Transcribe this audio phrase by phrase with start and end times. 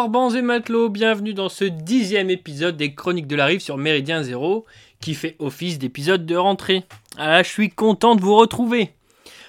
[0.00, 4.22] Forbans et matelots, bienvenue dans ce dixième épisode des Chroniques de la Rive sur Méridien
[4.22, 4.64] Zéro,
[5.00, 6.84] qui fait office d'épisode de rentrée.
[7.16, 8.90] Ah, je suis content de vous retrouver.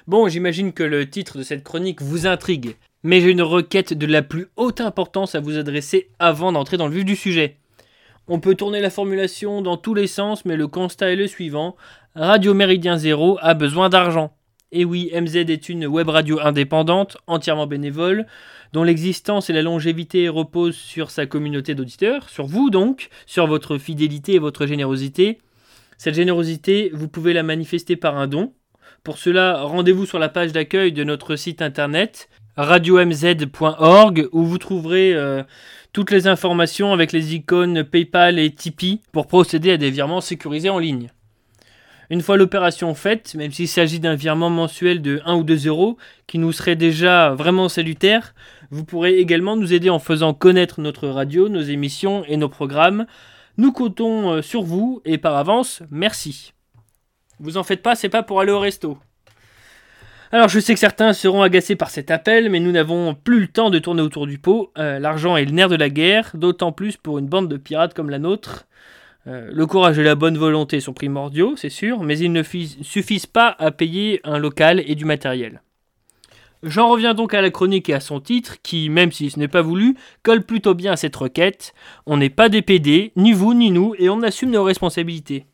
[0.07, 4.07] Bon, j'imagine que le titre de cette chronique vous intrigue, mais j'ai une requête de
[4.07, 7.57] la plus haute importance à vous adresser avant d'entrer dans le vif du sujet.
[8.27, 11.75] On peut tourner la formulation dans tous les sens, mais le constat est le suivant.
[12.15, 14.33] Radio Méridien Zéro a besoin d'argent.
[14.71, 18.27] Et oui, MZ est une web radio indépendante, entièrement bénévole,
[18.71, 23.79] dont l'existence et la longévité reposent sur sa communauté d'auditeurs, sur vous donc, sur votre
[23.79, 25.39] fidélité et votre générosité.
[25.97, 28.53] Cette générosité, vous pouvez la manifester par un don.
[29.03, 35.13] Pour cela, rendez-vous sur la page d'accueil de notre site internet radiomz.org où vous trouverez
[35.13, 35.43] euh,
[35.93, 40.69] toutes les informations avec les icônes PayPal et Tipeee pour procéder à des virements sécurisés
[40.69, 41.09] en ligne.
[42.11, 45.97] Une fois l'opération faite, même s'il s'agit d'un virement mensuel de 1 ou 2 euros,
[46.25, 48.33] qui nous serait déjà vraiment salutaire,
[48.71, 53.05] vous pourrez également nous aider en faisant connaître notre radio, nos émissions et nos programmes.
[53.57, 56.53] Nous comptons euh, sur vous et par avance, merci.
[57.39, 58.97] Vous en faites pas, c'est pas pour aller au resto.
[60.31, 63.47] Alors je sais que certains seront agacés par cet appel, mais nous n'avons plus le
[63.47, 64.71] temps de tourner autour du pot.
[64.77, 67.93] Euh, l'argent est le nerf de la guerre, d'autant plus pour une bande de pirates
[67.93, 68.65] comme la nôtre.
[69.27, 73.25] Euh, le courage et la bonne volonté sont primordiaux, c'est sûr, mais ils ne suffisent
[73.25, 75.61] pas à payer un local et du matériel.
[76.61, 79.47] J'en reviens donc à la chronique et à son titre, qui, même si ce n'est
[79.47, 81.73] pas voulu, colle plutôt bien à cette requête.
[82.05, 85.45] On n'est pas des PD, ni vous ni nous, et on assume nos responsabilités.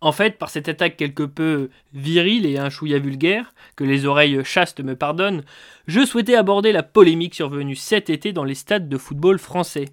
[0.00, 4.42] En fait, par cette attaque quelque peu virile et un chouïa vulgaire, que les oreilles
[4.44, 5.42] chastes me pardonnent,
[5.86, 9.86] je souhaitais aborder la polémique survenue cet été dans les stades de football français.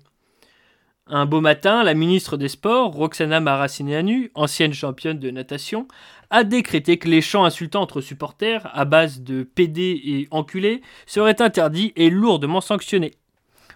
[1.07, 5.85] Un beau matin, la ministre des Sports, Roxana Maracineanu, ancienne championne de natation,
[6.29, 11.41] a décrété que les chants insultants entre supporters, à base de PD et enculés, seraient
[11.41, 13.15] interdits et lourdement sanctionnés.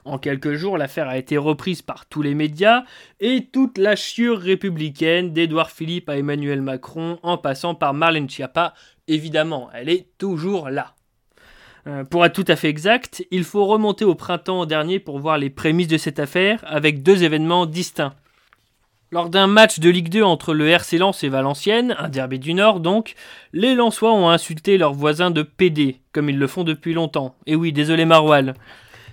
[0.05, 2.85] En quelques jours, l'affaire a été reprise par tous les médias
[3.19, 8.73] et toute la chiure républicaine d'Édouard Philippe à Emmanuel Macron en passant par Marlène Schiappa.
[9.09, 10.95] Évidemment, elle est toujours là.
[11.87, 15.37] Euh, pour être tout à fait exact, il faut remonter au printemps dernier pour voir
[15.37, 18.13] les prémices de cette affaire avec deux événements distincts.
[19.09, 22.53] Lors d'un match de Ligue 2 entre le RC Lens et Valenciennes, un derby du
[22.53, 23.13] Nord donc,
[23.53, 27.35] les Lensois ont insulté leurs voisins de PD, comme ils le font depuis longtemps.
[27.45, 28.53] Et oui, désolé Maroual.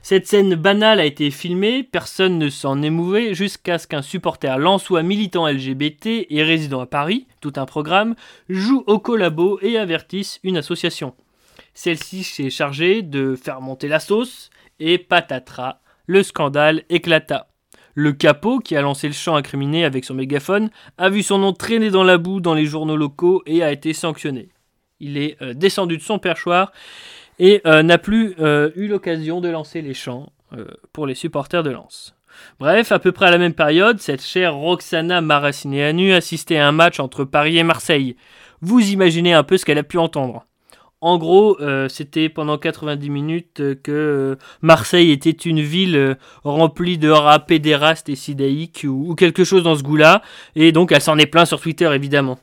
[0.03, 5.05] Cette scène banale a été filmée, personne ne s'en émouvait, jusqu'à ce qu'un supporter lensois
[5.05, 8.17] militant LGBT et résident à Paris, tout un programme,
[8.49, 11.15] joue au collabo et avertisse une association.
[11.75, 17.49] Celle-ci s'est chargée de faire monter la sauce et patatras, le scandale éclata.
[17.95, 21.53] Le capot, qui a lancé le chant incriminé avec son mégaphone, a vu son nom
[21.53, 24.49] traîner dans la boue dans les journaux locaux et a été sanctionné.
[25.01, 26.73] Il est euh, descendu de son perchoir
[27.39, 30.31] et euh, n'a plus euh, eu l'occasion de lancer les chants
[30.93, 32.15] pour les supporters de Lens.
[32.61, 36.73] Bref, à peu près à la même période, cette chère Roxana Maracineanu assistait à un
[36.73, 38.15] match entre Paris et Marseille.
[38.61, 40.47] Vous imaginez un peu ce qu'elle a pu entendre.
[41.05, 46.97] En gros, euh, c'était pendant 90 minutes que euh, Marseille était une ville euh, remplie
[46.97, 50.23] de rats pédérastes et sidaïques ou, quelque chose dans ce goût-là.
[50.57, 52.39] Et donc, elle s'en est plein sur Twitter, évidemment.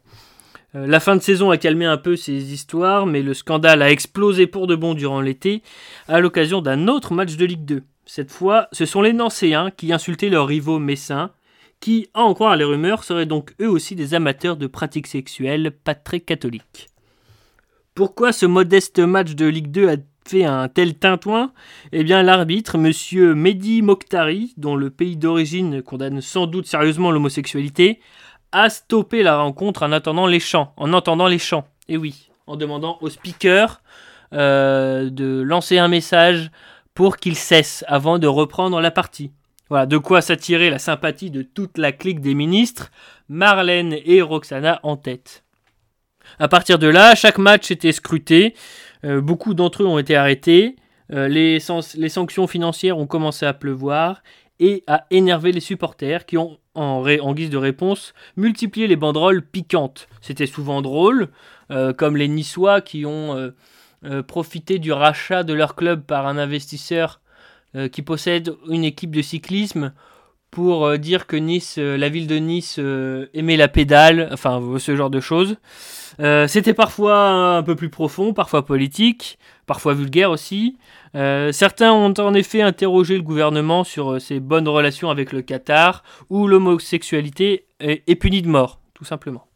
[0.75, 4.45] la fin de saison a calmé un peu ces histoires, mais le scandale a explosé
[4.45, 5.63] pour de bon durant l'été,
[6.07, 7.81] à l'occasion d'un autre match de Ligue 2.
[8.05, 11.31] Cette fois, ce sont les Nancéens qui insultaient leurs rivaux messins,
[11.79, 15.71] qui, à en croire les rumeurs, seraient donc eux aussi des amateurs de pratiques sexuelles
[15.83, 16.90] pas très catholiques.
[17.93, 21.51] Pourquoi ce modeste match de Ligue 2 a fait un tel tintouin?
[21.91, 27.99] Eh bien, l'arbitre, monsieur Mehdi Mokhtari, dont le pays d'origine condamne sans doute sérieusement l'homosexualité,
[28.53, 30.73] a stoppé la rencontre en attendant les chants.
[30.77, 31.67] En entendant les chants.
[31.89, 33.81] Et oui, en demandant au speaker
[34.31, 36.49] euh, de lancer un message
[36.93, 39.31] pour qu'il cesse avant de reprendre la partie.
[39.67, 42.89] Voilà, de quoi s'attirer la sympathie de toute la clique des ministres,
[43.27, 45.43] Marlène et Roxana en tête.
[46.39, 48.55] À partir de là, chaque match était scruté.
[49.03, 50.75] Euh, beaucoup d'entre eux ont été arrêtés.
[51.11, 54.23] Euh, les, sanctions financières ont commencé à pleuvoir
[54.59, 59.41] et à énerver les supporters qui ont, en, en guise de réponse, multiplié les banderoles
[59.41, 60.07] piquantes.
[60.21, 61.29] C'était souvent drôle,
[61.71, 63.51] euh, comme les Niçois qui ont
[64.27, 67.21] profité du rachat de leur club par un investisseur
[67.91, 69.93] qui possède une équipe de cyclisme
[70.51, 72.79] pour dire que Nice, la ville de Nice
[73.33, 75.57] aimait la pédale, enfin ce genre de choses.
[76.19, 80.77] Euh, c'était parfois un peu plus profond, parfois politique, parfois vulgaire aussi.
[81.15, 85.41] Euh, certains ont en effet interrogé le gouvernement sur euh, ses bonnes relations avec le
[85.41, 89.47] Qatar, où l'homosexualité est, punie de mort, tout simplement.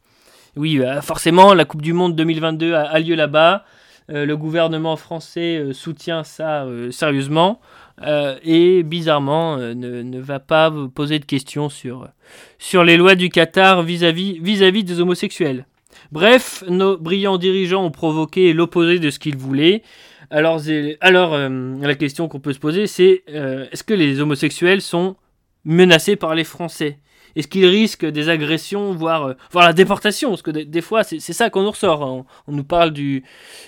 [0.56, 3.66] Oui, forcément, la Coupe du Monde 2022 a, lieu là-bas.
[4.08, 7.60] le gouvernement français soutient ça sérieusement.
[8.02, 12.10] Euh, et bizarrement euh, ne, va pas poser de questions sur,
[12.60, 15.66] sur les lois du Qatar vis-à-vis vis-à-vis des homosexuels.
[16.12, 19.82] Bref, nos brillants dirigeants ont provoqué l'opposé de ce qu'ils voulaient.
[20.30, 20.62] Alors,
[21.00, 25.16] alors euh, la question qu'on peut se poser, c'est est-ce que les homosexuels sont
[25.64, 27.00] menacés par les Français?
[27.38, 30.30] Est-ce qu'ils risquent des agressions, voire, la déportation?
[30.30, 32.04] Parce que des, fois, c'est ça qu'on nous ressort.
[32.04, 32.26] Hein.
[32.48, 33.24] On, nous parle du,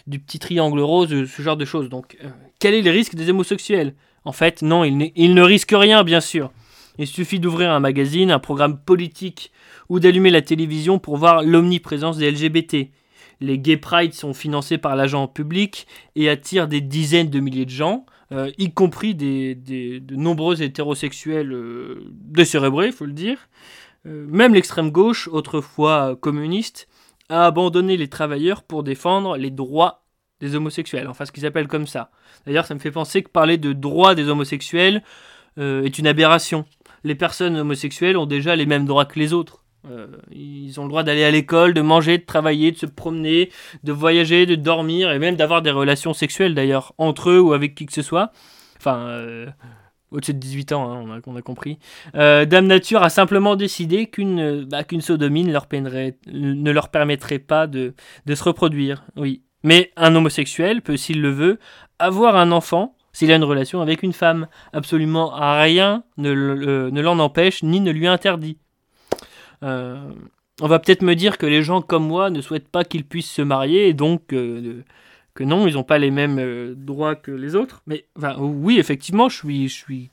[0.05, 1.89] du, petit triangle rose, ce genre de choses.
[1.89, 2.17] Donc,
[2.59, 3.93] quel est le risque des homosexuels?
[4.27, 6.51] En fait, non, il, ne risque rien, bien sûr.
[6.97, 9.53] Il suffit d'ouvrir un magazine, un programme politique
[9.87, 12.89] ou d'allumer la télévision pour voir l'omniprésence des LGBT.
[13.39, 15.87] Les gay pride sont financés par l'agent public
[16.17, 22.03] et attirent des dizaines de milliers de gens, euh, y compris de nombreux hétérosexuels euh,
[22.11, 23.47] décérébrés, il faut le dire.
[24.07, 26.89] Euh, même l'extrême gauche, autrefois communiste,
[27.29, 30.03] a abandonné les travailleurs pour défendre les droits
[30.39, 32.09] des homosexuels, enfin ce qu'ils appellent comme ça.
[32.45, 35.03] D'ailleurs, ça me fait penser que parler de droits des homosexuels
[35.57, 36.65] euh, est une aberration.
[37.03, 39.63] Les personnes homosexuelles ont déjà les mêmes droits que les autres.
[39.89, 43.51] Euh, ils ont le droit d'aller à l'école, de manger, de travailler, de se promener,
[43.83, 47.73] de voyager, de dormir et même d'avoir des relations sexuelles d'ailleurs, entre eux ou avec
[47.73, 48.31] qui que ce soit.
[48.77, 49.47] Enfin, euh,
[50.11, 51.79] au-dessus de 18 ans, hein, on, a, compris.
[52.13, 57.93] Dame Nature a simplement décidé qu'une bah, sodomie ne leur, ne leur permettrait pas de,
[58.25, 59.03] de se reproduire.
[59.15, 61.59] Oui, mais un homosexuel peut, s'il le veut,
[61.99, 64.47] avoir un enfant s'il a une relation avec une femme.
[64.71, 66.31] Absolument rien ne,
[67.01, 68.59] l'en empêche ni ne lui interdit.
[69.63, 70.09] Euh,
[70.61, 73.31] on va peut-être me dire que les gens comme moi ne souhaitent pas qu'ils puissent
[73.31, 74.83] se marier et donc euh,
[75.33, 77.81] que non, ils n'ont pas les mêmes euh, droits que les autres.
[77.87, 78.05] Mais
[78.37, 80.11] oui, effectivement, je suis, je suis,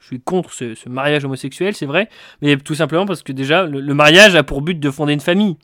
[0.00, 2.08] je suis contre ce, mariage homosexuel, c'est vrai,
[2.42, 5.56] mais tout simplement parce que déjà, le mariage a pour but de fonder une famille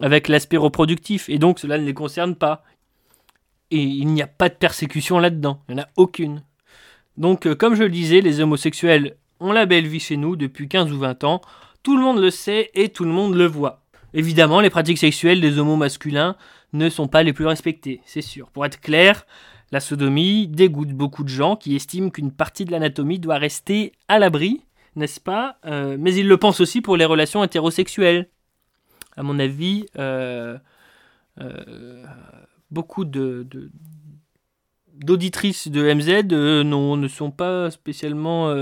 [0.00, 2.64] avec l'aspect reproductif, et donc cela ne les concerne pas.
[3.70, 6.42] Et il n'y a pas de persécution là-dedans, il n'y en a aucune.
[7.16, 10.68] Donc, euh, comme je le disais, les homosexuels ont la belle vie chez nous depuis
[10.68, 11.40] 15 ou 20 ans,
[11.82, 13.82] tout le monde le sait et tout le monde le voit.
[14.12, 16.36] Évidemment, les pratiques sexuelles des homos masculins
[16.72, 18.50] ne sont pas les plus respectées, c'est sûr.
[18.50, 19.24] Pour être clair,
[19.72, 24.18] la sodomie dégoûte beaucoup de gens qui estiment qu'une partie de l'anatomie doit rester à
[24.18, 24.62] l'abri,
[24.96, 25.58] n'est-ce pas?
[25.64, 28.28] Euh, Mais ils le pensent aussi pour les relations hétérosexuelles
[29.16, 30.56] à mon avis, euh,
[31.40, 32.04] euh,
[32.70, 33.46] beaucoup de,
[34.94, 38.54] d'auditrices de, MZ euh, ne sont pas spécialement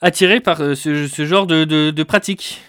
[0.00, 2.62] attirées par ce, genre de, pratique.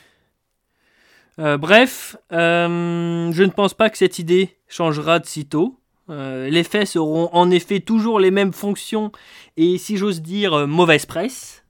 [1.38, 5.80] bref, je ne pense pas que cette idée changera de sitôt.
[6.10, 9.12] les faits seront en effet toujours les mêmes fonctions
[9.58, 11.65] et, si j'ose dire, mauvaise presse.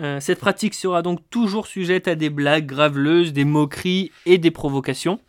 [0.00, 4.50] Euh, cette pratique sera donc toujours sujette à des blagues graveleuses, des moqueries et des
[4.50, 5.20] provocations.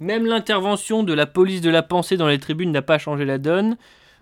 [0.00, 3.38] Même l'intervention de la police de la pensée dans les tribunes n'a pas changé la
[3.38, 3.76] donne.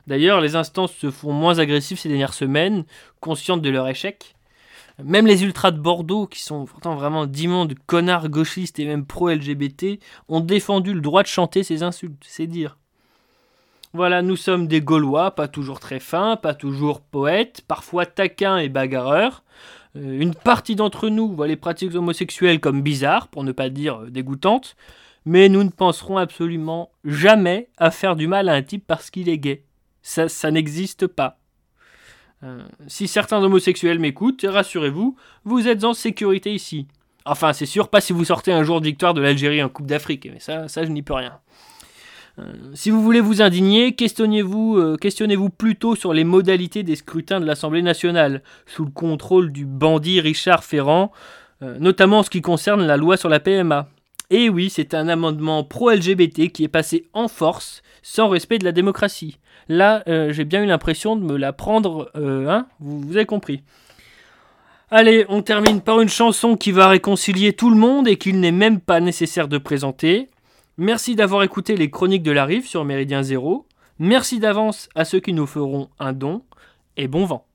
[0.06, 2.84] D'ailleurs, les instances se font moins agressives ces dernières semaines,
[3.20, 4.34] conscientes de leur échec.
[5.02, 10.00] Même les ultras de Bordeaux, qui sont pourtant vraiment d'immondes connards gauchistes et même pro-LGBT,
[10.28, 12.78] ont défendu le droit de chanter ces insultes, c'est dire.
[13.96, 18.68] Voilà, nous sommes des Gaulois, pas toujours très fins, pas toujours poètes, parfois taquins et
[18.68, 19.42] bagarreurs.
[19.96, 24.02] Euh, une partie d'entre nous voit les pratiques homosexuelles comme bizarres, pour ne pas dire
[24.10, 24.76] dégoûtantes,
[25.24, 29.30] mais nous ne penserons absolument jamais à faire du mal à un type parce qu'il
[29.30, 29.62] est gay.
[30.02, 31.38] Ça, ça n'existe pas.
[32.44, 36.86] Euh, si certains homosexuels m'écoutent, rassurez-vous, vous êtes en sécurité ici.
[37.24, 39.86] Enfin, c'est sûr, pas si vous sortez un jour de victoire de l'Algérie en Coupe
[39.86, 41.40] d'Afrique, mais ça, ça je n'y peux rien.
[42.38, 47.40] Euh, si vous voulez vous indigner, questionnez-vous euh, questionnez plutôt sur les modalités des scrutins
[47.40, 51.12] de l'Assemblée nationale, sous le contrôle du bandit Richard Ferrand,
[51.62, 53.88] euh, notamment en ce qui concerne la loi sur la PMA.
[54.28, 58.72] Et oui, c'est un amendement pro-LGBT qui est passé en force, sans respect de la
[58.72, 59.38] démocratie.
[59.68, 63.62] Là, j'ai bien eu l'impression de me la prendre, hein, vous avez compris.
[64.90, 68.52] Allez, on termine par une chanson qui va réconcilier tout le monde et qu'il n'est
[68.52, 70.28] même pas nécessaire de présenter.
[70.78, 73.66] Merci d'avoir écouté les chroniques de la rive sur Méridien Zéro.
[73.98, 76.42] Merci d'avance à ceux qui nous feront un don
[76.98, 77.45] et bon vent.